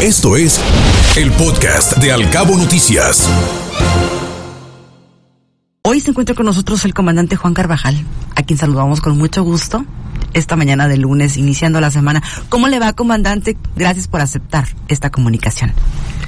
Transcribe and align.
Esto 0.00 0.36
es 0.36 0.60
el 1.16 1.32
podcast 1.32 1.98
de 1.98 2.12
Alcabo 2.12 2.56
Noticias. 2.56 3.28
Hoy 5.82 5.98
se 5.98 6.10
encuentra 6.10 6.36
con 6.36 6.46
nosotros 6.46 6.84
el 6.84 6.94
comandante 6.94 7.34
Juan 7.34 7.52
Carvajal, 7.52 7.96
a 8.36 8.44
quien 8.44 8.60
saludamos 8.60 9.00
con 9.00 9.18
mucho 9.18 9.42
gusto 9.42 9.84
esta 10.34 10.54
mañana 10.54 10.86
de 10.86 10.98
lunes, 10.98 11.36
iniciando 11.36 11.80
la 11.80 11.90
semana. 11.90 12.22
¿Cómo 12.48 12.68
le 12.68 12.78
va, 12.78 12.92
comandante? 12.92 13.56
Gracias 13.74 14.06
por 14.06 14.20
aceptar 14.20 14.68
esta 14.86 15.10
comunicación. 15.10 15.72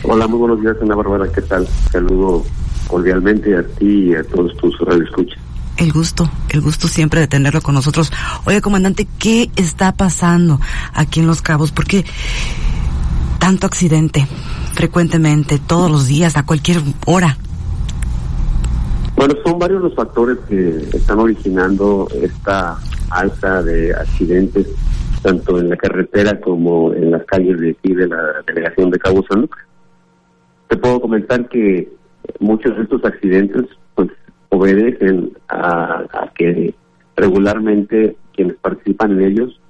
Hola, 0.02 0.26
muy 0.26 0.40
buenos 0.40 0.60
días, 0.60 0.74
Ana 0.82 0.96
Bárbara. 0.96 1.30
¿Qué 1.30 1.42
tal? 1.42 1.68
Saludo 1.92 2.44
cordialmente 2.88 3.56
a 3.56 3.62
ti 3.62 4.10
y 4.10 4.14
a 4.16 4.24
todos 4.24 4.56
tus 4.56 4.76
radioescuchas. 4.80 5.38
El 5.76 5.92
gusto, 5.92 6.28
el 6.48 6.60
gusto 6.60 6.88
siempre 6.88 7.20
de 7.20 7.28
tenerlo 7.28 7.62
con 7.62 7.76
nosotros. 7.76 8.12
Oye, 8.46 8.60
comandante, 8.60 9.06
¿qué 9.20 9.48
está 9.54 9.92
pasando 9.92 10.60
aquí 10.92 11.20
en 11.20 11.28
Los 11.28 11.40
Cabos? 11.40 11.70
Porque 11.70 12.04
tanto 13.50 13.66
accidente, 13.66 14.28
frecuentemente, 14.74 15.58
todos 15.58 15.90
los 15.90 16.06
días, 16.06 16.36
a 16.36 16.46
cualquier 16.46 16.76
hora. 17.04 17.36
Bueno, 19.16 19.34
son 19.44 19.58
varios 19.58 19.82
los 19.82 19.92
factores 19.92 20.38
que 20.48 20.78
están 20.92 21.18
originando 21.18 22.06
esta 22.22 22.78
alza 23.10 23.60
de 23.64 23.92
accidentes, 23.92 24.68
tanto 25.20 25.58
en 25.58 25.68
la 25.68 25.76
carretera 25.76 26.40
como 26.40 26.94
en 26.94 27.10
las 27.10 27.24
calles 27.24 27.58
de 27.58 27.70
aquí 27.70 27.92
de 27.92 28.06
la 28.06 28.22
delegación 28.46 28.88
de 28.88 29.00
Cabo 29.00 29.24
San 29.28 29.40
Lucas. 29.40 29.64
Te 30.68 30.76
puedo 30.76 31.00
comentar 31.00 31.48
que 31.48 31.92
muchos 32.38 32.76
de 32.76 32.84
estos 32.84 33.04
accidentes 33.04 33.64
pues 33.96 34.10
obedecen 34.50 35.32
a 35.48 36.04
que 36.36 36.72
regularmente 37.16 38.16
quienes 38.32 38.54
participan 38.58 39.10
en 39.10 39.22
ellos 39.22 39.60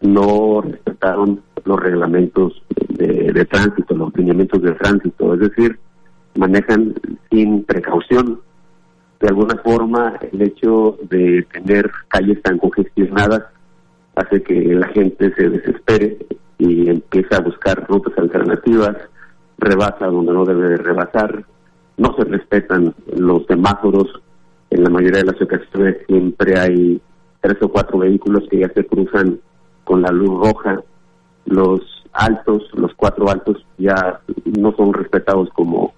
no 0.00 0.60
respetaron 0.62 1.40
los 1.64 1.80
reglamentos 1.80 2.62
de, 2.88 3.44
tránsito, 3.44 3.94
los 3.94 4.16
lineamientos 4.16 4.62
de 4.62 4.72
tránsito, 4.72 5.34
es 5.34 5.40
decir, 5.40 5.78
manejan 6.36 6.94
sin 7.30 7.64
precaución. 7.64 8.40
De 9.20 9.28
alguna 9.28 9.56
forma, 9.62 10.18
el 10.32 10.42
hecho 10.42 10.96
de 11.10 11.46
tener 11.52 11.90
calles 12.08 12.40
tan 12.42 12.58
congestionadas 12.58 13.44
hace 14.14 14.42
que 14.42 14.54
la 14.74 14.88
gente 14.88 15.32
se 15.34 15.48
desespere 15.48 16.18
y 16.58 16.88
empiece 16.88 17.34
a 17.34 17.40
buscar 17.40 17.86
rutas 17.88 18.16
alternativas, 18.16 18.96
rebasa 19.58 20.06
donde 20.06 20.32
no 20.32 20.44
debe 20.44 20.76
rebasar, 20.76 21.44
no 21.96 22.14
se 22.16 22.24
respetan 22.24 22.94
los 23.16 23.44
semáforos, 23.46 24.06
en 24.70 24.84
la 24.84 24.90
mayoría 24.90 25.20
de 25.20 25.32
las 25.32 25.40
ocasiones 25.40 25.96
siempre 26.06 26.58
hay 26.58 27.00
tres 27.40 27.56
o 27.62 27.68
cuatro 27.68 27.98
vehículos 27.98 28.44
que 28.50 28.60
ya 28.60 28.68
se 28.68 28.84
cruzan 28.86 29.40
con 29.88 30.02
la 30.02 30.12
luz 30.12 30.28
roja, 30.28 30.82
los 31.46 31.80
altos, 32.12 32.62
los 32.74 32.92
cuatro 32.94 33.30
altos 33.30 33.64
ya 33.78 34.20
no 34.44 34.76
son 34.76 34.92
respetados 34.92 35.48
como 35.54 35.94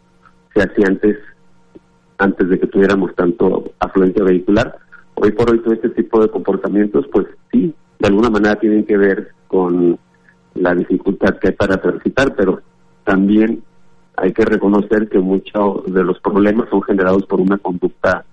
se 0.55 0.63
hacía 0.63 0.87
antes, 0.87 1.19
antes 2.19 2.49
de 2.49 2.61
que 2.61 2.69
tuviéramos 2.69 3.13
tanto 3.17 3.73
afluencia 3.81 4.23
vehicular. 4.23 4.79
Hoy 5.17 5.33
por 5.33 5.51
hoy 5.51 5.59
todo 5.59 5.75
este 5.75 5.89
tipo 5.89 6.23
de 6.23 6.29
comportamientos, 6.29 7.05
pues 7.13 7.27
sí, 7.51 7.75
de 7.99 8.07
alguna 8.07 8.31
manera 8.31 8.55
tienen 8.61 8.85
que 8.85 8.97
ver 8.97 9.33
con 9.49 9.99
la 10.55 10.73
dificultad 10.73 11.41
que 11.41 11.49
hay 11.49 11.55
para 11.55 11.81
transitar, 11.81 12.37
pero 12.37 12.61
también 13.03 13.61
hay 14.19 14.33
que 14.33 14.45
reconocer 14.45 15.09
que 15.09 15.19
muchos 15.19 15.85
de 15.93 16.05
los 16.05 16.21
problemas 16.21 16.69
son 16.71 16.81
generados 16.83 17.27
por 17.27 17.41
una 17.41 17.59
conducta 17.59 18.25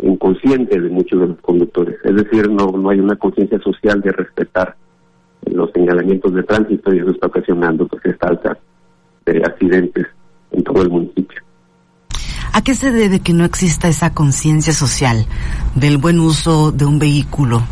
inconsciente 0.00 0.78
de 0.78 0.90
muchos 0.90 1.20
de 1.20 1.26
los 1.26 1.40
conductores. 1.40 1.96
Es 2.04 2.14
decir, 2.14 2.48
no, 2.48 2.66
no 2.68 2.90
hay 2.90 3.00
una 3.00 3.16
conciencia 3.16 3.58
social 3.58 4.00
de 4.00 4.12
respetar 4.12 4.76
los 5.52 5.70
señalamientos 5.72 6.34
de 6.34 6.42
tránsito 6.42 6.92
y 6.92 6.98
eso 6.98 7.10
está 7.10 7.26
ocasionando 7.26 7.86
pues 7.86 8.04
esta 8.06 8.28
alta 8.28 8.58
de 9.26 9.38
accidentes 9.44 10.06
en 10.50 10.64
todo 10.64 10.82
el 10.82 10.90
municipio. 10.90 11.42
¿A 12.52 12.62
qué 12.62 12.74
se 12.74 12.90
debe 12.90 13.20
que 13.20 13.32
no 13.32 13.44
exista 13.44 13.88
esa 13.88 14.12
conciencia 14.12 14.72
social 14.72 15.24
del 15.74 15.96
buen 15.96 16.20
uso 16.20 16.70
de 16.70 16.84
un 16.84 16.98
vehículo? 16.98 17.62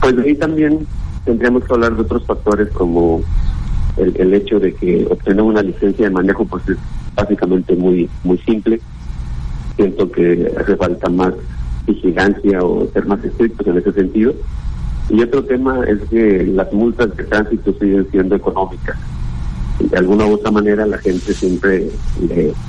Pues 0.00 0.18
ahí 0.18 0.34
también 0.34 0.86
tendríamos 1.24 1.64
que 1.64 1.72
hablar 1.72 1.94
de 1.94 2.02
otros 2.02 2.26
factores 2.26 2.68
como 2.70 3.22
el, 3.96 4.16
el 4.16 4.34
hecho 4.34 4.58
de 4.58 4.74
que 4.74 5.06
obtener 5.08 5.42
una 5.42 5.62
licencia 5.62 6.06
de 6.06 6.10
manejo 6.10 6.44
pues 6.44 6.68
es 6.68 6.78
básicamente 7.14 7.76
muy 7.76 8.10
muy 8.24 8.38
simple. 8.38 8.80
Siento 9.76 10.10
que 10.10 10.52
hace 10.58 10.76
falta 10.76 11.08
más 11.08 11.34
vigilancia 11.86 12.60
o 12.62 12.88
ser 12.92 13.06
más 13.06 13.24
estrictos 13.24 13.66
en 13.66 13.78
ese 13.78 13.92
sentido 13.92 14.34
y 15.12 15.22
otro 15.22 15.44
tema 15.44 15.84
es 15.84 16.00
que 16.08 16.46
las 16.54 16.72
multas 16.72 17.14
de 17.14 17.24
tránsito 17.24 17.74
siguen 17.78 18.08
siendo 18.10 18.34
económicas. 18.34 18.96
De 19.78 19.98
alguna 19.98 20.24
u 20.24 20.32
otra 20.32 20.50
manera 20.50 20.86
la 20.86 20.96
gente 20.96 21.34
siempre 21.34 21.90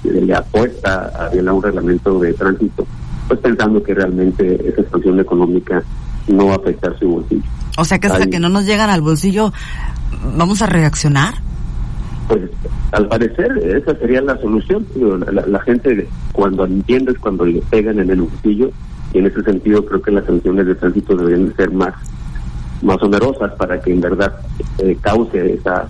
le, 0.04 0.34
apuesta 0.36 1.10
a 1.18 1.30
violar 1.30 1.54
un 1.54 1.64
reglamento 1.64 2.20
de 2.20 2.34
tránsito, 2.34 2.86
pues 3.30 3.40
pensando 3.40 3.82
que 3.82 3.94
realmente 3.94 4.56
esa 4.68 4.82
expansión 4.82 5.22
económica 5.22 5.82
no 6.28 6.48
va 6.48 6.56
a 6.56 6.58
afectar 6.58 7.00
su 7.00 7.08
bolsillo. 7.08 7.44
O 7.78 7.86
sea 7.86 8.00
que 8.00 8.08
hasta 8.08 8.28
que 8.28 8.42
no 8.42 8.50
nos 8.50 8.66
llegan 8.66 8.90
al 8.90 9.02
bolsillo, 9.02 9.54
¿vamos 10.38 10.62
a 10.62 10.66
reaccionar? 10.66 11.36
Pues 12.28 12.42
al 12.92 13.08
parecer 13.08 13.58
esa 13.60 13.96
sería 14.00 14.22
la 14.22 14.38
solución. 14.42 14.86
La, 15.32 15.46
la 15.46 15.62
gente 15.62 16.10
cuando 16.34 16.66
entiendes, 16.66 17.18
cuando 17.20 17.46
le 17.46 17.62
pegan 17.70 18.00
en 18.00 18.10
el 18.10 18.24
bolsillo, 18.24 18.70
y 19.14 19.20
en 19.20 19.28
ese 19.28 19.44
sentido 19.44 19.86
creo 19.86 20.02
que 20.02 20.12
las 20.12 20.26
sanciones 20.26 20.66
de 20.66 20.76
tránsito 20.76 21.16
deberían 21.16 21.56
ser 21.56 21.72
más 21.72 21.94
más 22.84 23.02
onerosas 23.02 23.52
para 23.54 23.80
que 23.80 23.92
en 23.94 24.02
verdad 24.02 24.34
eh, 24.80 24.98
cause 25.02 25.54
esa 25.54 25.88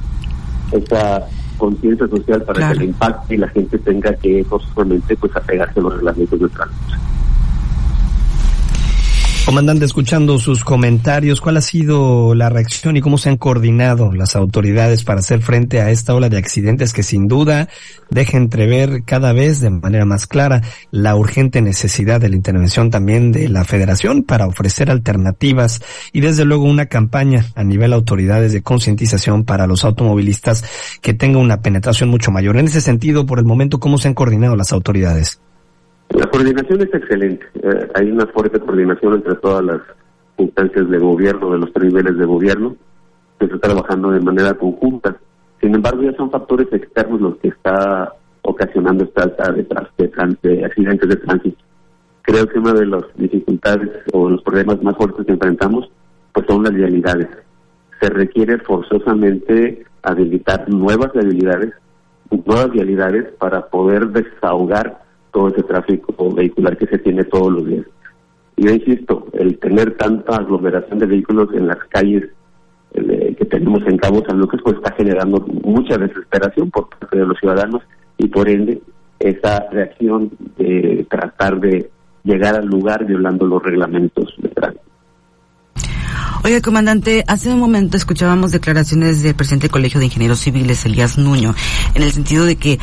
esa 0.72 1.28
conciencia 1.58 2.08
social 2.08 2.42
para 2.44 2.68
que 2.68 2.74
el 2.74 2.84
impacto 2.84 3.34
y 3.34 3.38
la 3.38 3.48
gente 3.50 3.78
tenga 3.80 4.14
que 4.16 4.44
forzosamente 4.44 5.16
pues 5.16 5.36
apegarse 5.36 5.80
a 5.80 5.84
los 5.84 5.94
reglamentos 5.94 6.40
de 6.40 6.50
tránsito. 6.50 6.94
Comandante, 9.46 9.84
escuchando 9.84 10.40
sus 10.40 10.64
comentarios, 10.64 11.42
¿cuál 11.42 11.58
ha 11.58 11.62
sido 11.62 12.34
la 12.34 12.48
reacción 12.48 12.96
y 12.96 13.02
cómo 13.02 13.18
se 13.18 13.28
han 13.28 13.36
coordinado 13.36 14.14
las 14.14 14.38
autoridades 14.38 15.04
para 15.04 15.20
hacer 15.20 15.42
frente 15.42 15.82
a 15.82 15.92
esta 15.92 16.16
ola 16.16 16.30
de 16.30 16.38
accidentes 16.38 16.94
que 16.94 17.04
sin 17.04 17.28
duda 17.28 17.68
deja 18.10 18.38
entrever 18.38 19.04
cada 19.04 19.34
vez 19.34 19.60
de 19.60 19.70
manera 19.70 20.06
más 20.06 20.28
clara 20.28 20.62
la 20.92 21.18
urgente 21.18 21.62
necesidad 21.62 22.22
de 22.22 22.30
la 22.30 22.38
intervención 22.38 22.90
también 22.90 23.34
de 23.34 23.50
la 23.50 23.66
federación 23.66 24.24
para 24.24 24.48
ofrecer 24.48 24.90
alternativas 24.90 25.82
y 26.14 26.22
desde 26.22 26.46
luego 26.46 26.64
una 26.64 26.86
campaña 26.86 27.46
a 27.56 27.66
nivel 27.66 27.92
autoridades 27.92 28.54
de 28.54 28.64
concientización 28.64 29.44
para 29.44 29.68
los 29.68 29.84
automovilistas 29.84 30.64
que 31.02 31.14
tenga 31.14 31.40
una 31.40 31.62
penetración 31.62 32.10
mucho 32.10 32.32
mayor? 32.32 32.56
En 32.56 32.68
ese 32.68 32.80
sentido, 32.80 33.26
por 33.26 33.40
el 33.40 33.46
momento, 33.46 33.82
¿cómo 33.82 33.98
se 33.98 34.08
han 34.08 34.14
coordinado 34.14 34.56
las 34.56 34.72
autoridades? 34.72 35.42
La 36.14 36.28
coordinación 36.28 36.82
es 36.82 36.94
excelente. 36.94 37.46
Eh, 37.56 37.90
hay 37.96 38.12
una 38.12 38.28
fuerte 38.28 38.60
coordinación 38.60 39.16
entre 39.16 39.36
todas 39.36 39.64
las 39.64 39.82
instancias 40.38 40.88
de 40.90 41.00
gobierno, 41.00 41.52
de 41.52 41.58
los 41.58 41.74
tres 41.74 41.92
niveles 41.92 42.18
de 42.18 42.26
gobierno, 42.26 42.76
que 43.40 43.46
está 43.46 43.58
trabajando 43.58 44.12
de 44.12 44.20
manera 44.20 44.54
conjunta. 44.54 45.16
Sin 45.60 45.74
embargo, 45.74 46.04
ya 46.04 46.16
son 46.16 46.30
factores 46.30 46.72
externos 46.72 47.20
los 47.20 47.38
que 47.38 47.48
está 47.48 48.14
ocasionando 48.44 49.06
esta 49.06 49.24
alta 49.24 49.52
de, 49.52 49.66
de, 50.44 50.66
accidentes 50.66 51.10
de 51.10 51.16
tránsito. 51.16 51.64
Creo 52.22 52.48
que 52.48 52.60
una 52.60 52.74
de 52.74 52.86
las 52.86 53.04
dificultades 53.16 53.90
o 54.14 54.30
los 54.30 54.42
problemas 54.44 54.82
más 54.84 54.96
fuertes 54.96 55.26
que 55.26 55.32
enfrentamos 55.32 55.90
pues 56.32 56.46
son 56.48 56.64
las 56.64 56.74
vialidades. 56.74 57.28
Se 58.00 58.10
requiere 58.10 58.60
forzosamente 58.60 59.86
habilitar 60.04 60.70
nuevas 60.70 61.12
vialidades, 61.14 61.74
nuevas 62.46 62.72
vialidades 62.72 63.32
para 63.40 63.68
poder 63.68 64.10
desahogar 64.10 65.03
todo 65.34 65.50
ese 65.50 65.64
tráfico 65.64 66.34
vehicular 66.34 66.78
que 66.78 66.88
se 66.88 67.00
tiene 67.00 67.24
todos 67.26 67.52
los 67.52 67.66
días. 67.66 67.86
Y 68.56 68.68
yo 68.68 68.74
insisto, 68.74 69.28
el 69.34 69.58
tener 69.60 69.98
tanta 69.98 70.36
aglomeración 70.36 71.00
de 71.00 71.08
vehículos 71.08 71.50
en 71.54 71.68
las 71.68 71.80
calles 71.90 72.30
eh, 72.94 73.36
que 73.38 73.46
tenemos 73.46 73.82
en 73.88 73.98
Cabo 73.98 74.24
San 74.26 74.38
Lucas, 74.38 74.62
pues 74.64 74.76
está 74.76 74.94
generando 74.94 75.40
mucha 75.64 75.98
desesperación 75.98 76.70
por 76.70 76.90
parte 76.90 77.18
de 77.18 77.26
los 77.26 77.38
ciudadanos 77.40 77.82
y 78.18 78.28
por 78.28 78.48
ende 78.48 78.82
esa 79.20 79.68
reacción 79.72 80.32
de 80.58 81.06
tratar 81.10 81.60
de 81.60 81.90
llegar 82.24 82.56
al 82.56 82.68
lugar 82.68 83.06
violando 83.06 83.48
los 83.48 83.64
reglamentos 83.64 84.36
de 84.38 84.50
tránsito. 84.50 84.83
Oiga, 86.46 86.60
comandante, 86.60 87.24
hace 87.30 87.50
un 87.54 87.60
momento 87.62 87.96
escuchábamos 87.96 88.52
declaraciones 88.52 89.24
del 89.24 89.34
presidente 89.34 89.68
del 89.68 89.72
Colegio 89.72 90.02
de 90.02 90.08
Ingenieros 90.08 90.42
Civiles, 90.42 90.86
Elías 90.86 91.18
Nuño, 91.18 91.56
en 91.94 92.04
el 92.04 92.12
sentido 92.12 92.44
de 92.44 92.58
que 92.58 92.80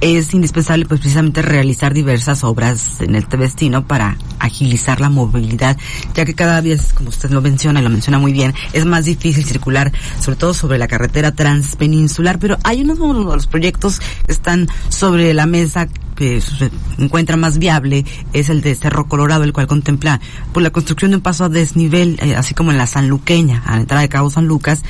es 0.00 0.34
indispensable 0.34 0.86
pues 0.86 0.98
precisamente 0.98 1.40
realizar 1.40 1.94
diversas 1.94 2.42
obras 2.42 3.00
en 3.00 3.14
este 3.14 3.36
destino 3.36 3.86
para 3.86 4.16
agilizar 4.40 5.00
la 5.00 5.08
movilidad, 5.08 5.76
ya 6.14 6.24
que 6.24 6.34
cada 6.34 6.60
vez, 6.60 6.92
como 6.94 7.10
usted 7.10 7.30
lo 7.30 7.40
menciona 7.40 7.78
y 7.78 7.84
lo 7.84 7.90
menciona 7.90 8.18
muy 8.18 8.32
bien, 8.32 8.54
es 8.72 8.84
más 8.86 9.04
difícil 9.04 9.44
circular, 9.44 9.92
sobre 10.20 10.36
todo 10.36 10.52
sobre 10.52 10.76
la 10.76 10.88
carretera 10.88 11.30
transpeninsular, 11.30 12.40
pero 12.40 12.58
hay 12.64 12.80
unos 12.80 12.98
de 12.98 13.06
los 13.06 13.46
proyectos 13.46 14.00
que 14.00 14.32
están 14.32 14.66
sobre 14.88 15.32
la 15.32 15.46
mesa 15.46 15.86
que 16.16 16.40
se 16.40 16.70
encuentra 16.98 17.36
más 17.36 17.58
viable 17.58 18.04
es 18.32 18.48
el 18.48 18.62
de 18.62 18.74
Cerro 18.74 19.06
Colorado, 19.06 19.44
el 19.44 19.52
cual 19.52 19.68
contempla 19.68 20.18
por 20.18 20.54
pues, 20.54 20.64
la 20.64 20.70
construcción 20.70 21.12
de 21.12 21.18
un 21.18 21.22
paso 21.22 21.44
a 21.44 21.48
desnivel, 21.48 22.18
eh, 22.20 22.34
así 22.34 22.54
como 22.54 22.72
en 22.72 22.78
las 22.78 22.95
sanluqueña, 22.96 23.62
a 23.66 23.74
la 23.74 23.80
entrada 23.82 24.00
de 24.00 24.08
Cabo 24.08 24.30
San 24.30 24.46
Lucas, 24.46 24.82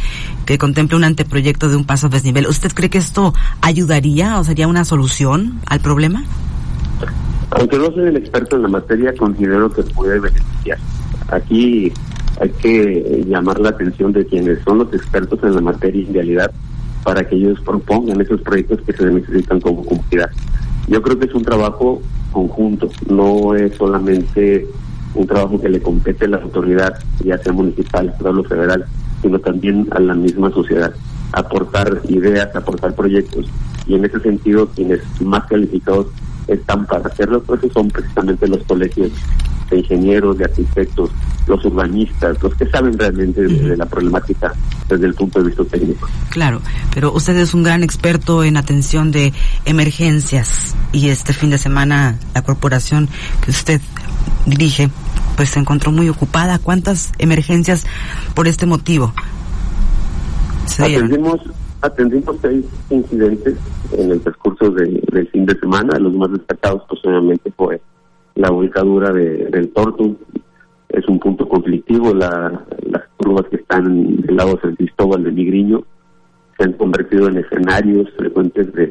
que 0.44 0.58
contempla 0.58 0.96
un 0.96 1.02
anteproyecto 1.02 1.68
de 1.68 1.74
un 1.74 1.84
paso 1.84 2.06
a 2.06 2.10
desnivel. 2.10 2.46
¿Usted 2.46 2.70
cree 2.72 2.88
que 2.88 2.98
esto 2.98 3.34
ayudaría 3.62 4.38
o 4.38 4.44
sería 4.44 4.68
una 4.68 4.84
solución 4.84 5.58
al 5.66 5.80
problema? 5.80 6.22
Aunque 7.50 7.76
no 7.78 7.86
soy 7.86 8.06
el 8.06 8.16
experto 8.16 8.54
en 8.54 8.62
la 8.62 8.68
materia, 8.68 9.12
considero 9.18 9.72
que 9.72 9.82
puede 9.82 10.20
beneficiar. 10.20 10.78
Aquí 11.32 11.92
hay 12.40 12.50
que 12.62 13.24
llamar 13.26 13.58
la 13.58 13.70
atención 13.70 14.12
de 14.12 14.24
quienes 14.24 14.62
son 14.62 14.78
los 14.78 14.94
expertos 14.94 15.40
en 15.42 15.56
la 15.56 15.60
materia 15.60 16.06
en 16.06 16.14
realidad 16.14 16.52
para 17.02 17.26
que 17.26 17.34
ellos 17.34 17.58
propongan 17.64 18.20
esos 18.20 18.40
proyectos 18.42 18.82
que 18.82 18.92
se 18.92 19.04
necesitan 19.06 19.60
como 19.60 19.84
comunidad. 19.84 20.30
Yo 20.86 21.02
creo 21.02 21.18
que 21.18 21.26
es 21.26 21.34
un 21.34 21.42
trabajo 21.42 22.00
conjunto, 22.30 22.88
no 23.08 23.56
es 23.56 23.74
solamente 23.74 24.64
un 25.14 25.26
trabajo 25.26 25.60
que 25.60 25.68
le 25.68 25.80
compete 25.80 26.26
a 26.26 26.28
la 26.28 26.36
autoridad, 26.38 26.98
ya 27.24 27.38
sea 27.38 27.52
municipal, 27.52 28.14
o 28.20 28.44
federal, 28.44 28.84
sino 29.22 29.38
también 29.38 29.86
a 29.90 30.00
la 30.00 30.14
misma 30.14 30.50
sociedad. 30.50 30.92
Aportar 31.32 32.00
ideas, 32.08 32.54
aportar 32.54 32.94
proyectos. 32.94 33.46
Y 33.86 33.94
en 33.94 34.04
ese 34.04 34.20
sentido, 34.20 34.68
quienes 34.68 35.00
más 35.20 35.44
calificados 35.46 36.06
están 36.48 36.86
para 36.86 37.06
hacerlo, 37.06 37.42
pues 37.42 37.60
son 37.72 37.88
precisamente 37.90 38.46
los 38.46 38.62
colegios 38.64 39.12
de 39.70 39.78
ingenieros, 39.78 40.38
de 40.38 40.44
arquitectos, 40.44 41.10
los 41.46 41.64
urbanistas, 41.64 42.40
los 42.42 42.54
que 42.54 42.66
saben 42.66 42.98
realmente 42.98 43.42
de, 43.42 43.76
la 43.76 43.86
problemática 43.86 44.52
desde 44.88 45.06
el 45.06 45.14
punto 45.14 45.40
de 45.40 45.46
vista 45.46 45.64
técnico. 45.64 46.08
Claro, 46.30 46.60
pero 46.94 47.12
usted 47.12 47.36
es 47.36 47.54
un 47.54 47.62
gran 47.62 47.82
experto 47.82 48.44
en 48.44 48.56
atención 48.56 49.10
de 49.10 49.32
emergencias 49.64 50.76
y 50.92 51.08
este 51.08 51.32
fin 51.32 51.50
de 51.50 51.58
semana 51.58 52.18
la 52.34 52.42
corporación 52.42 53.08
que 53.44 53.50
usted 53.50 53.80
dirige 54.46 54.90
pues 55.36 55.50
se 55.50 55.60
encontró 55.60 55.92
muy 55.92 56.08
ocupada. 56.08 56.58
¿Cuántas 56.58 57.12
emergencias 57.18 57.86
por 58.34 58.48
este 58.48 58.66
motivo? 58.66 59.12
Atendimos, 60.78 61.40
atendimos 61.82 62.36
seis 62.40 62.64
incidentes 62.90 63.54
en 63.92 64.10
el 64.10 64.20
transcurso 64.20 64.70
del 64.70 65.28
fin 65.30 65.46
de 65.46 65.58
semana. 65.58 65.98
Los 65.98 66.14
más 66.14 66.32
destacados, 66.32 66.82
pues 66.88 67.04
obviamente 67.04 67.52
fue 67.56 67.80
la 68.34 68.50
ubicadura 68.50 69.12
de, 69.12 69.46
del 69.50 69.68
Tortu. 69.72 70.16
Es 70.88 71.06
un 71.06 71.20
punto 71.20 71.48
conflictivo. 71.48 72.14
La, 72.14 72.64
las 72.82 73.02
curvas 73.18 73.46
que 73.50 73.56
están 73.56 74.22
del 74.22 74.36
lado 74.36 74.54
de 74.54 74.60
San 74.62 74.76
Cristóbal 74.76 75.22
de 75.22 75.32
Migriño 75.32 75.84
se 76.56 76.64
han 76.64 76.72
convertido 76.72 77.28
en 77.28 77.36
escenarios 77.36 78.08
frecuentes 78.16 78.72
de, 78.72 78.86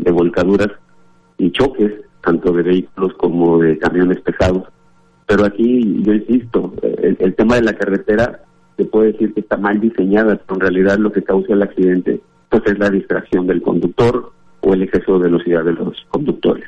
de 0.00 0.12
volcaduras 0.12 0.68
y 1.38 1.50
choques, 1.50 1.92
tanto 2.22 2.52
de 2.52 2.62
vehículos 2.62 3.14
como 3.14 3.58
de 3.58 3.78
camiones 3.78 4.20
pesados 4.20 4.64
pero 5.26 5.44
aquí 5.44 6.02
yo 6.02 6.14
insisto, 6.14 6.72
el, 6.82 7.34
tema 7.34 7.56
de 7.56 7.62
la 7.62 7.74
carretera 7.74 8.40
se 8.76 8.84
puede 8.84 9.12
decir 9.12 9.34
que 9.34 9.40
está 9.40 9.56
mal 9.56 9.80
diseñada, 9.80 10.36
pero 10.36 10.54
en 10.54 10.60
realidad 10.60 10.98
lo 10.98 11.12
que 11.12 11.22
causa 11.22 11.52
el 11.52 11.62
accidente 11.62 12.20
pues 12.48 12.62
es 12.66 12.78
la 12.78 12.90
distracción 12.90 13.46
del 13.46 13.60
conductor 13.60 14.32
o 14.60 14.74
el 14.74 14.82
exceso 14.82 15.18
de 15.18 15.24
velocidad 15.24 15.64
de 15.64 15.72
los 15.72 16.06
conductores. 16.10 16.64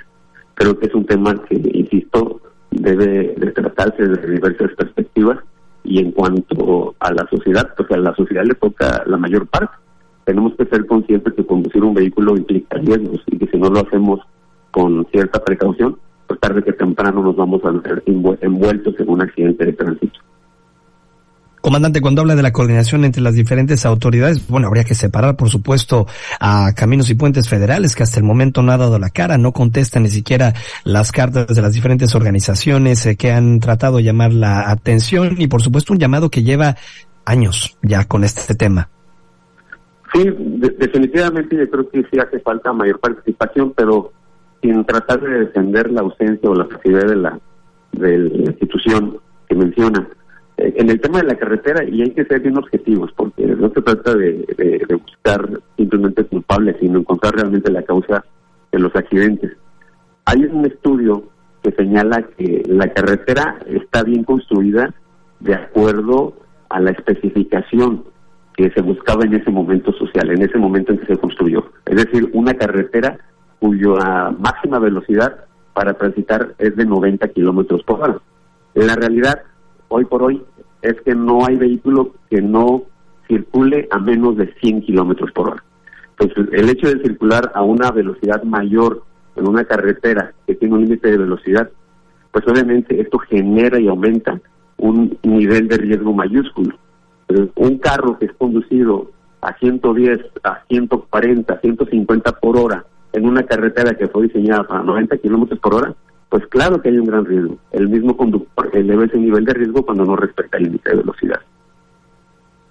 Creo 0.55 0.77
que 0.79 0.87
es 0.87 0.95
un 0.95 1.07
tema 1.07 1.41
que, 1.45 1.55
insisto, 1.73 2.41
debe 2.71 3.35
de 3.37 3.53
tratarse 3.53 4.07
desde 4.07 4.33
diversas 4.33 4.73
perspectivas 4.77 5.39
y 5.85 6.01
en 6.01 6.11
cuanto 6.11 6.97
a 6.99 7.13
la 7.13 7.27
sociedad, 7.31 7.73
pues 7.77 7.91
a 7.93 7.97
la 7.97 8.15
sociedad 8.17 8.45
le 8.45 8.55
toca 8.55 9.05
la 9.07 9.17
mayor 9.17 9.47
parte. 9.47 9.73
Tenemos 10.25 10.55
que 10.57 10.67
ser 10.67 10.85
conscientes 10.87 11.33
que 11.35 11.47
conducir 11.47 11.85
un 11.85 11.95
vehículo 11.95 12.37
implica 12.37 12.77
riesgos 12.79 13.23
y 13.27 13.39
que 13.39 13.47
si 13.47 13.57
no 13.57 13.71
lo 13.71 13.81
hacemos 13.81 14.21
con 14.73 15.07
cierta 15.13 15.43
precaución, 15.43 15.97
pues 16.29 16.39
tarde 16.39 16.63
que 16.63 16.73
temprano 16.75 17.23
nos 17.23 17.35
vamos 17.35 17.61
a 17.65 17.71
ver 17.71 18.05
envueltos 18.07 18.95
en 19.01 19.09
un 19.09 19.23
accidente 19.23 19.65
de 19.65 19.73
tránsito. 19.73 20.21
Comandante, 21.61 22.01
cuando 22.01 22.21
habla 22.21 22.37
de 22.37 22.43
la 22.43 22.53
coordinación 22.53 23.05
entre 23.05 23.21
las 23.21 23.35
diferentes 23.35 23.85
autoridades, 23.85 24.47
bueno, 24.49 24.69
habría 24.69 24.85
que 24.85 24.95
separar, 24.95 25.37
por 25.37 25.49
supuesto, 25.49 26.07
a 26.39 26.73
Caminos 26.75 27.11
y 27.11 27.15
Puentes 27.15 27.49
Federales, 27.49 27.97
que 27.97 28.05
hasta 28.05 28.21
el 28.21 28.25
momento 28.25 28.63
no 28.63 28.71
ha 28.71 28.77
dado 28.77 28.99
la 28.99 29.11
cara, 29.11 29.39
no 29.39 29.53
contesta 29.53 29.99
ni 29.99 30.09
siquiera 30.09 30.55
las 30.85 31.11
cartas 31.11 31.49
de 31.49 31.61
las 31.61 31.73
diferentes 31.73 32.15
organizaciones 32.15 33.05
eh, 33.07 33.17
que 33.17 33.33
han 33.33 33.59
tratado 33.59 33.97
de 33.97 34.05
llamar 34.05 34.33
la 34.33 34.71
atención 34.71 35.35
y, 35.37 35.49
por 35.49 35.61
supuesto, 35.61 35.93
un 35.93 35.99
llamado 35.99 36.31
que 36.31 36.45
lleva 36.45 36.77
años 37.25 37.77
ya 37.83 38.05
con 38.05 38.23
este 38.23 38.55
tema. 38.55 38.89
Sí, 40.15 40.25
definitivamente 40.79 41.57
yo 41.57 41.69
creo 41.69 41.91
que 41.91 42.03
sí 42.11 42.19
hace 42.19 42.39
falta 42.41 42.73
mayor 42.73 42.99
participación, 43.01 43.75
pero 43.77 44.13
sin 44.63 44.85
tratar 44.85 45.21
de 45.21 45.41
defender 45.41 45.91
la 45.91 46.01
ausencia 46.01 46.51
o 46.51 46.55
la 46.55 46.67
facilidad 46.67 47.07
de 47.07 47.17
la, 47.17 47.41
de 47.93 48.19
la 48.19 48.51
institución 48.51 49.19
que 49.49 49.55
menciona. 49.55 50.09
Eh, 50.57 50.75
en 50.77 50.91
el 50.91 51.01
tema 51.01 51.19
de 51.19 51.29
la 51.29 51.37
carretera, 51.37 51.85
y 51.85 52.03
hay 52.03 52.11
que 52.11 52.25
ser 52.25 52.41
bien 52.41 52.59
objetivos, 52.59 53.13
porque 53.17 53.47
no 53.47 53.71
se 53.71 53.83
trata 53.83 54.15
de, 54.15 54.45
de, 54.57 54.95
buscar 54.95 55.49
simplemente 55.77 56.25
culpables, 56.25 56.77
sino 56.81 56.99
encontrar 56.99 57.35
realmente 57.35 57.71
la 57.71 57.83
causa 57.83 58.25
de 58.73 58.79
los 58.79 58.95
accidentes. 58.95 59.57
Hay 60.25 60.45
un 60.45 60.67
estudio 60.67 61.25
que 61.63 61.73
señala 61.73 62.23
que 62.37 62.63
la 62.67 62.93
carretera 62.93 63.59
está 63.67 64.03
bien 64.03 64.25
construida 64.25 64.95
de 65.41 65.55
acuerdo 65.55 66.35
a 66.69 66.81
la 66.81 66.91
especificación 66.91 68.05
que 68.57 68.71
se 68.71 68.83
buscaba 68.83 69.25
en 69.25 69.35
ese 69.35 69.51
momento 69.51 69.93
social, 69.93 70.31
en 70.31 70.43
ese 70.43 70.59
momento 70.59 70.93
en 70.93 70.99
que 70.99 71.07
se 71.07 71.17
construyó. 71.17 71.71
Es 71.87 71.97
decir, 71.97 72.29
una 72.33 72.55
carretera 72.55 73.19
cuya 73.61 74.31
máxima 74.39 74.79
velocidad 74.79 75.45
para 75.73 75.95
transitar 75.95 76.55
es 76.59 76.77
de 76.77 76.85
90 76.85 77.29
kilómetros 77.29 77.83
por 77.85 78.01
hora. 78.01 78.19
La 78.75 78.95
realidad, 78.95 79.43
hoy 79.89 80.05
por 80.05 80.23
hoy, 80.23 80.43
es 80.83 81.01
que 81.03 81.15
no 81.15 81.47
hay 81.47 81.57
vehículo 81.57 82.15
que 82.31 82.41
no 82.41 82.83
circule 83.27 83.89
a 83.91 83.99
menos 83.99 84.37
de 84.37 84.53
100 84.61 84.83
kilómetros 84.83 85.33
por 85.33 85.51
hora. 85.51 85.65
Entonces, 86.19 86.53
el 86.53 86.69
hecho 86.69 86.89
de 86.89 87.03
circular 87.03 87.53
a 87.55 87.63
una 87.63 87.91
velocidad 87.91 88.43
mayor 88.43 89.05
en 89.37 89.47
una 89.47 89.65
carretera 89.65 90.33
que 90.47 90.55
tiene 90.55 90.75
un 90.75 90.83
límite 90.83 91.11
de 91.11 91.19
velocidad, 91.19 91.71
pues 92.33 92.45
obviamente 92.49 93.01
esto 93.01 93.19
genera 93.19 93.79
y 93.79 93.89
aumenta 93.89 94.41
un 94.79 95.17
nivel 95.23 95.69
de 95.69 95.77
riesgo 95.77 96.13
mayúsculo. 96.13 96.77
un 97.57 97.79
carro 97.79 98.19
que 98.19 98.27
es 98.27 98.33
conducido 98.33 99.11
a 99.43 99.55
110, 99.59 100.21
a 100.43 100.65
140, 100.69 101.55
a 101.55 101.61
150 101.61 102.33
por 102.33 102.57
hora 102.57 102.85
en 103.19 103.27
una 103.27 103.43
carretera 103.43 103.95
que 103.95 104.09
fue 104.09 104.25
diseñada 104.25 104.65
para 104.65 104.83
90 104.83 105.19
kilómetros 105.19 105.61
por 105.61 105.75
hora, 105.75 105.95
pues 106.29 106.47
claro 106.47 106.81
que 106.81 106.89
hay 106.89 106.99
un 106.99 107.07
gran 107.07 107.25
riesgo. 107.25 107.59
El 107.73 107.89
mismo 107.89 108.17
conductor 108.17 108.71
eleva 108.73 109.05
ese 109.05 109.19
nivel 109.19 109.45
de 109.45 109.55
riesgo 109.55 109.85
cuando 109.85 110.05
no 110.05 110.17
respeta 110.17 110.57
el 110.59 110.65
límite 110.65 110.91
de 110.91 110.97
velocidad. 110.97 111.41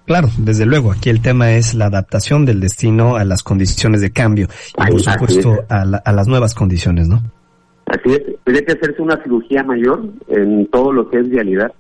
Claro, 0.06 0.30
desde 0.38 0.66
luego, 0.66 0.92
aquí 0.92 1.10
el 1.10 1.22
tema 1.22 1.52
es 1.52 1.74
la 1.74 1.88
adaptación 1.88 2.46
del 2.46 2.62
destino 2.62 3.18
a 3.18 3.26
las 3.26 3.44
condiciones 3.44 4.00
de 4.00 4.12
cambio 4.12 4.48
y 4.77 4.92
por 4.92 5.01
supuesto 5.01 5.66
a, 5.70 5.82
a, 5.82 6.13
las 6.13 6.27
nuevas 6.27 6.56
condiciones, 6.56 7.10
¿no? 7.10 7.22
Así 7.88 8.13
es, 8.13 8.22
tiene 8.46 8.63
que 8.63 8.72
hacerse 8.72 9.01
una 9.01 9.22
cirugía 9.22 9.63
mayor 9.63 10.06
en 10.30 10.68
todo 10.68 10.94
lo 10.94 11.10
que 11.10 11.20
es 11.20 11.30
vialidad 11.30 11.74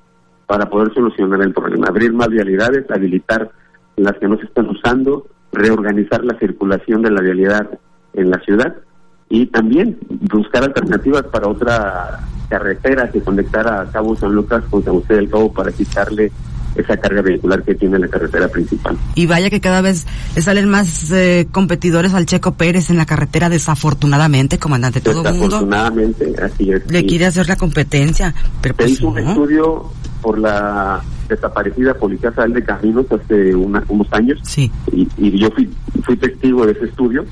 para 0.45 0.69
poder 0.69 0.93
solucionar 0.93 1.41
el 1.41 1.53
problema, 1.53 1.87
abrir 1.87 2.11
más 2.13 2.27
vialidades, 2.27 2.89
habilitar 2.89 3.49
las 3.95 4.17
que 4.17 4.27
no 4.27 4.37
se 4.37 4.45
están 4.45 4.69
usando, 4.69 5.27
reorganizar 5.53 6.23
la 6.23 6.37
circulación 6.37 7.01
de 7.01 7.11
la 7.11 7.21
vialidad 7.21 7.79
en 8.17 8.29
la 8.29 8.39
ciudad 8.39 8.75
y 9.29 9.45
también 9.47 9.97
buscar 10.31 10.63
alternativas 10.63 11.23
para 11.23 11.47
otra 11.47 12.19
carretera 12.49 13.09
que 13.11 13.21
conectara 13.21 13.81
a 13.81 13.91
Cabo 13.91 14.15
San 14.15 14.31
Lucas 14.33 14.63
con 14.69 14.83
San 14.83 14.93
José 14.93 15.15
del 15.15 15.29
Cabo 15.29 15.51
para 15.51 15.71
quitarle 15.71 16.31
esa 16.75 16.95
carga 16.95 17.21
vehicular 17.21 17.63
que 17.63 17.75
tiene 17.75 17.97
la 17.97 18.07
carretera 18.07 18.47
principal. 18.47 18.97
Y 19.15 19.25
vaya 19.25 19.49
que 19.49 19.59
cada 19.59 19.81
vez 19.81 20.05
le 20.35 20.41
salen 20.41 20.69
más 20.69 21.11
eh, 21.11 21.47
competidores 21.51 22.13
al 22.13 22.25
Checo 22.25 22.53
Pérez 22.53 22.89
en 22.89 22.97
la 22.97 23.05
carretera, 23.05 23.49
desafortunadamente, 23.49 24.59
comandante. 24.59 25.01
Todo 25.01 25.27
el 25.27 25.35
mundo 25.35 25.67
así 26.41 26.71
es. 26.71 26.89
Le 26.89 27.05
quiere 27.05 27.25
hacer 27.25 27.47
la 27.47 27.55
competencia. 27.55 28.33
Pero 28.61 28.75
Se 28.75 28.77
pues 28.77 28.91
hizo 28.91 29.07
un 29.07 29.17
estudio 29.17 29.91
por 30.21 30.37
la 30.37 31.01
desaparecida 31.27 31.93
Policía 31.95 32.31
Federal 32.31 32.53
de 32.53 32.63
Caminos 32.63 33.05
hace 33.11 33.55
unos 33.55 34.07
años. 34.11 34.39
Sí. 34.43 34.71
Y, 34.91 35.07
y 35.17 35.39
yo 35.39 35.49
fui, 35.51 35.69
fui 36.03 36.15
testigo 36.15 36.65
de 36.65 36.73
ese 36.73 36.85
estudio 36.85 37.25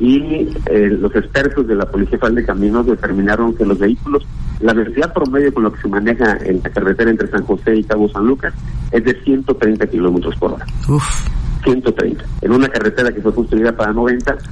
y 0.00 0.48
eh, 0.66 0.88
los 0.98 1.14
expertos 1.14 1.66
de 1.66 1.74
la 1.74 1.84
Policía 1.84 2.18
Federal 2.18 2.34
de 2.36 2.46
Caminos 2.46 2.86
determinaron 2.86 3.54
que 3.54 3.66
los 3.66 3.78
vehículos, 3.78 4.26
la 4.60 4.72
velocidad 4.72 5.12
promedio 5.12 5.52
con 5.52 5.62
lo 5.64 5.72
que 5.72 5.82
se 5.82 5.88
maneja 5.88 6.38
en 6.42 6.60
la 6.64 6.70
carretera 6.70 7.10
entre 7.10 7.28
San 7.28 7.44
José 7.44 7.76
y 7.76 7.84
Cabo 7.84 8.08
San 8.08 8.26
Lucas 8.26 8.54
es 8.90 9.04
de 9.04 9.14
130 9.22 9.86
kilómetros 9.88 10.34
por 10.36 10.54
hora. 10.54 10.66
Uf. 10.88 11.04
130. 11.64 12.24
En 12.40 12.52
una 12.52 12.68
carretera 12.68 13.12
que 13.12 13.20
fue 13.20 13.34
construida 13.34 13.76
para 13.76 13.92
90, 13.92 14.32
pues, 14.32 14.44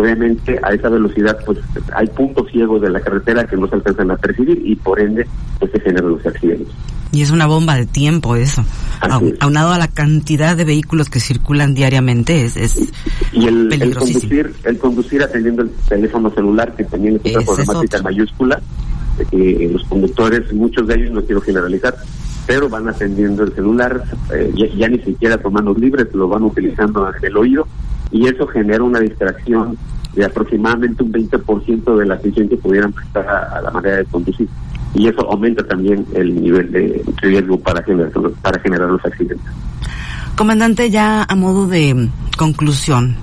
obviamente 0.00 0.58
a 0.62 0.72
esa 0.72 0.88
velocidad 0.88 1.38
pues 1.44 1.58
hay 1.94 2.06
puntos 2.08 2.50
ciegos 2.50 2.80
de 2.82 2.90
la 2.90 3.00
carretera 3.00 3.46
que 3.46 3.56
no 3.56 3.68
se 3.68 3.76
alcanzan 3.76 4.10
a 4.10 4.16
percibir 4.16 4.60
y 4.64 4.76
por 4.76 5.00
ende 5.00 5.26
pues 5.58 5.70
se 5.72 5.80
generan 5.80 6.10
los 6.10 6.26
accidentes. 6.26 6.68
Y 7.12 7.22
es 7.22 7.30
una 7.30 7.46
bomba 7.46 7.74
de 7.74 7.86
tiempo 7.86 8.36
eso. 8.36 8.64
Aunado 9.40 9.72
a 9.72 9.78
la 9.78 9.88
cantidad 9.88 10.56
de 10.56 10.64
vehículos 10.64 11.10
que 11.10 11.18
circulan 11.18 11.74
diariamente, 11.74 12.44
es, 12.44 12.56
es 12.56 12.92
y 13.32 13.48
el, 13.48 13.72
el, 13.72 13.96
conducir, 13.96 14.54
el 14.64 14.78
conducir 14.78 15.22
atendiendo 15.22 15.62
el 15.62 15.70
teléfono 15.88 16.30
celular, 16.30 16.74
que 16.76 16.84
también 16.84 17.20
es 17.24 17.36
otra 17.36 17.54
problemática 17.54 18.02
mayúscula, 18.02 18.60
eh, 19.32 19.68
los 19.72 19.84
conductores, 19.84 20.52
muchos 20.52 20.86
de 20.86 20.94
ellos, 20.94 21.10
no 21.10 21.22
quiero 21.22 21.40
generalizar, 21.40 21.96
pero 22.46 22.68
van 22.68 22.88
atendiendo 22.88 23.42
el 23.42 23.54
celular, 23.54 24.04
eh, 24.32 24.52
ya, 24.76 24.88
ni 24.88 25.00
siquiera 25.00 25.36
tomando 25.38 25.74
libres, 25.74 26.14
lo 26.14 26.28
van 26.28 26.44
utilizando 26.44 27.08
en 27.08 27.24
el 27.24 27.36
oído 27.36 27.66
y 28.10 28.26
eso 28.26 28.46
genera 28.46 28.82
una 28.82 29.00
distracción 29.00 29.76
de 30.14 30.24
aproximadamente 30.24 31.02
un 31.02 31.12
20% 31.12 31.96
de 31.96 32.06
la 32.06 32.14
atención 32.14 32.48
que 32.48 32.56
pudieran 32.56 32.92
prestar 32.92 33.26
a, 33.28 33.60
la 33.60 33.70
manera 33.70 33.96
de 33.98 34.04
conducir. 34.06 34.48
Y 34.94 35.06
eso 35.06 35.30
aumenta 35.30 35.62
también 35.64 36.04
el 36.14 36.42
nivel 36.42 36.72
de 36.72 37.04
riesgo 37.22 37.58
para 37.60 37.82
generar, 37.82 38.10
para 38.42 38.60
generar 38.60 38.88
los 38.88 39.04
accidentes. 39.04 39.46
Comandante, 40.36 40.90
ya 40.90 41.24
a 41.28 41.36
modo 41.36 41.68
de 41.68 42.08
conclusión, 42.36 43.16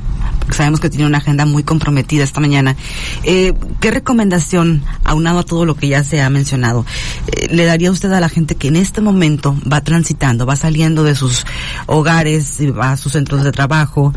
sabemos 0.51 0.80
que 0.80 0.89
tiene 0.89 1.06
una 1.06 1.18
agenda 1.20 1.46
muy 1.46 1.63
comprometida 1.63 2.24
esta 2.24 2.39
mañana. 2.39 2.75
Eh, 3.24 3.54
¿Qué 3.80 3.92
recomendación, 3.92 4.84
aunado 5.04 5.39
a 5.39 5.44
todo 5.44 5.66
lo 5.66 5.75
que 5.75 5.88
ya 5.88 6.04
se 6.04 6.22
ha 6.22 6.30
mencionado, 6.30 6.86
eh, 7.27 7.48
le 7.51 7.66
daría 7.66 7.92
usted 7.92 8.12
a 8.12 8.20
la 8.20 8.30
gente 8.30 8.56
que 8.56 8.68
en 8.68 8.75
este 8.75 9.01
momento 9.01 9.56
va 9.72 9.82
transitando, 9.82 10.46
va 10.46 10.56
saliendo 10.56 11.04
de 11.04 11.16
sus 11.16 11.46
hogares, 11.86 12.60
va 12.77 12.94
a 12.94 12.98
sus 12.98 13.13
centros 13.13 13.44
de 13.44 13.51
trabajo, 13.51 14.13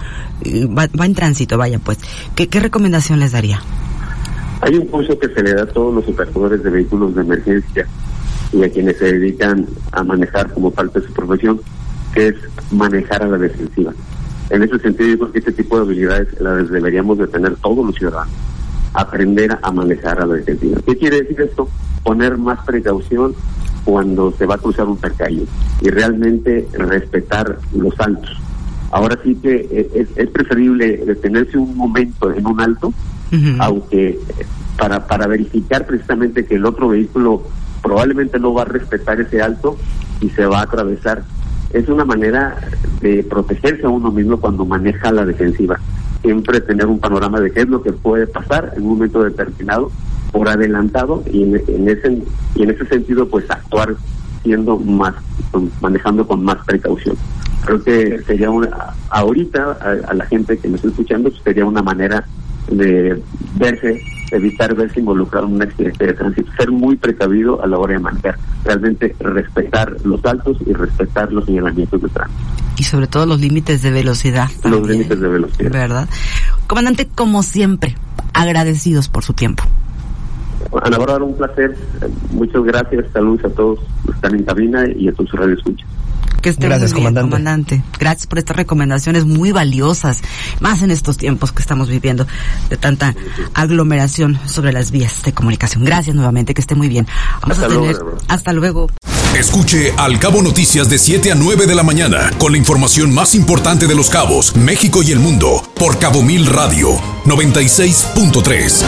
va, 0.46 1.04
en 1.04 1.14
tránsito, 1.14 1.58
vaya 1.58 1.78
pues? 1.78 1.98
¿Qué, 2.34 2.48
¿Qué 2.48 2.60
recomendación 2.60 3.20
les 3.20 3.32
daría? 3.32 3.60
Hay 4.62 4.74
un 4.74 4.86
curso 4.86 5.18
que 5.18 5.28
se 5.28 5.42
le 5.42 5.54
da 5.54 5.62
a 5.62 5.66
todos 5.66 5.94
los 5.94 6.06
operadores 6.08 6.62
de 6.62 6.70
vehículos 6.70 7.14
de 7.14 7.22
emergencia 7.22 7.86
y 8.52 8.62
a 8.62 8.70
quienes 8.70 8.98
se 8.98 9.12
dedican 9.12 9.66
a 9.92 10.02
manejar 10.02 10.52
como 10.52 10.70
parte 10.70 11.00
de 11.00 11.06
su 11.06 11.12
profesión, 11.12 11.60
que 12.12 12.28
es 12.28 12.34
manejar 12.70 13.22
a 13.22 13.28
la 13.28 13.38
defensiva. 13.38 13.92
En 14.50 14.64
ese 14.64 14.78
sentido, 14.80 15.10
yo 15.10 15.18
creo 15.18 15.32
que 15.32 15.38
este 15.38 15.52
tipo 15.52 15.76
de 15.76 15.82
habilidades 15.82 16.40
las 16.40 16.68
deberíamos 16.68 17.18
de 17.18 17.28
tener 17.28 17.56
todos 17.56 17.86
los 17.86 17.94
ciudadanos. 17.94 18.34
Aprender 18.94 19.56
a 19.62 19.70
manejar 19.70 20.20
a 20.20 20.26
la 20.26 20.34
defensiva. 20.34 20.80
¿Qué 20.84 20.96
quiere 20.96 21.22
decir 21.22 21.40
esto? 21.40 21.68
Poner 22.02 22.36
más 22.36 22.58
precaución 22.64 23.34
cuando 23.84 24.32
se 24.32 24.46
va 24.46 24.56
a 24.56 24.58
cruzar 24.58 24.86
un 24.86 24.98
tacayo 24.98 25.44
y 25.80 25.88
realmente 25.88 26.66
respetar 26.72 27.58
los 27.72 27.98
altos. 28.00 28.36
Ahora 28.90 29.16
sí 29.22 29.36
que 29.36 29.88
es, 29.94 30.28
preferible 30.30 30.96
detenerse 31.06 31.56
un 31.56 31.76
momento 31.76 32.32
en 32.32 32.44
un 32.44 32.60
alto, 32.60 32.92
aunque 33.60 34.18
para, 34.76 35.06
para 35.06 35.28
verificar 35.28 35.86
precisamente 35.86 36.44
que 36.44 36.56
el 36.56 36.66
otro 36.66 36.88
vehículo 36.88 37.44
probablemente 37.82 38.40
no 38.40 38.52
va 38.52 38.62
a 38.62 38.64
respetar 38.64 39.20
ese 39.20 39.40
alto 39.40 39.76
y 40.20 40.28
se 40.30 40.44
va 40.44 40.58
a 40.58 40.62
atravesar 40.62 41.22
es 41.72 41.88
una 41.88 42.04
manera 42.04 42.56
de 43.00 43.22
protegerse 43.24 43.86
a 43.86 43.88
uno 43.88 44.10
mismo 44.10 44.38
cuando 44.38 44.64
maneja 44.64 45.12
la 45.12 45.24
defensiva. 45.24 45.78
Siempre 46.22 46.60
tener 46.60 46.86
un 46.86 46.98
panorama 46.98 47.40
de 47.40 47.50
qué 47.50 47.60
es 47.60 47.68
lo 47.68 47.82
que 47.82 47.92
puede 47.92 48.26
pasar 48.26 48.72
en 48.76 48.82
un 48.82 48.90
momento 48.90 49.22
determinado 49.22 49.90
por 50.32 50.48
adelantado 50.48 51.24
y 51.32 51.42
en, 51.42 51.88
ese 51.88 52.22
y 52.54 52.62
en 52.62 52.70
ese 52.70 52.86
sentido 52.86 53.28
pues 53.28 53.50
actuar 53.50 53.96
siendo 54.42 54.78
más 54.78 55.14
manejando 55.80 56.26
con 56.26 56.44
más 56.44 56.58
precaución. 56.64 57.16
Creo 57.64 57.82
que 57.82 58.22
sería 58.26 58.50
una 58.50 58.94
ahorita 59.10 59.72
a, 60.06 60.14
la 60.14 60.26
gente 60.26 60.58
que 60.58 60.68
me 60.68 60.76
está 60.76 60.88
escuchando 60.88 61.30
pues, 61.30 61.42
sería 61.42 61.64
una 61.64 61.82
manera 61.82 62.24
de 62.70 63.20
verse 63.58 64.00
evitar 64.30 64.74
verse 64.74 65.00
involucrado 65.00 65.46
en 65.46 65.54
un 65.54 65.62
accidente 65.62 66.06
de 66.06 66.12
tránsito, 66.14 66.50
ser 66.56 66.70
muy 66.70 66.96
precavido 66.96 67.62
a 67.62 67.66
la 67.66 67.78
hora 67.78 67.94
de 67.94 67.98
manejar, 68.00 68.38
realmente 68.64 69.14
respetar 69.18 69.96
los 70.04 70.24
altos 70.24 70.58
y 70.66 70.72
respetar 70.72 71.32
los 71.32 71.44
señalamientos 71.44 72.00
de 72.02 72.08
tránsito. 72.08 72.40
Y 72.78 72.84
sobre 72.84 73.06
todo 73.06 73.26
los 73.26 73.40
límites 73.40 73.82
de 73.82 73.90
velocidad. 73.90 74.48
Los 74.64 74.88
límites 74.88 75.20
de 75.20 75.28
velocidad. 75.28 75.70
¿Verdad? 75.70 76.08
Comandante, 76.66 77.08
como 77.14 77.42
siempre, 77.42 77.96
agradecidos 78.32 79.08
por 79.08 79.24
su 79.24 79.34
tiempo. 79.34 79.64
Ana 80.82 80.98
Bárbara, 80.98 81.24
un 81.24 81.36
placer. 81.36 81.76
Muchas 82.30 82.62
gracias. 82.62 83.06
Saludos 83.12 83.44
a 83.44 83.48
todos 83.50 83.80
los 83.80 84.04
que 84.04 84.12
están 84.12 84.34
en 84.34 84.44
cabina 84.44 84.84
y 84.96 85.08
a 85.08 85.12
todos 85.12 85.30
sus 85.30 85.40
radioescuchas. 85.40 85.88
Que 86.40 86.50
esté 86.50 86.66
Gracias, 86.66 86.92
muy 86.92 87.02
bien, 87.02 87.14
comandante. 87.14 87.82
Gracias 87.98 88.26
por 88.26 88.38
estas 88.38 88.56
recomendaciones 88.56 89.24
muy 89.24 89.52
valiosas, 89.52 90.20
más 90.60 90.82
en 90.82 90.90
estos 90.90 91.16
tiempos 91.16 91.52
que 91.52 91.62
estamos 91.62 91.88
viviendo 91.88 92.26
de 92.68 92.76
tanta 92.76 93.14
aglomeración 93.54 94.38
sobre 94.46 94.72
las 94.72 94.90
vías 94.90 95.22
de 95.22 95.32
comunicación. 95.32 95.84
Gracias 95.84 96.14
nuevamente, 96.16 96.54
que 96.54 96.60
esté 96.60 96.74
muy 96.74 96.88
bien. 96.88 97.06
Vamos 97.42 97.58
hasta 97.58 97.66
a 97.66 97.68
tener 97.68 97.96
luego. 97.96 98.18
hasta 98.28 98.52
luego. 98.52 98.90
Escuche 99.34 99.94
Al 99.96 100.18
Cabo 100.18 100.42
Noticias 100.42 100.90
de 100.90 100.98
7 100.98 101.32
a 101.32 101.34
9 101.36 101.66
de 101.66 101.74
la 101.74 101.82
mañana 101.82 102.30
con 102.38 102.52
la 102.52 102.58
información 102.58 103.14
más 103.14 103.34
importante 103.34 103.86
de 103.86 103.94
los 103.94 104.10
cabos, 104.10 104.56
México 104.56 105.02
y 105.02 105.12
el 105.12 105.20
mundo 105.20 105.62
por 105.76 105.98
Cabo 105.98 106.22
Mil 106.22 106.46
Radio 106.46 106.96
96.3. 107.26 108.82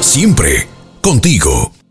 Siempre 0.00 0.68
contigo. 1.00 1.81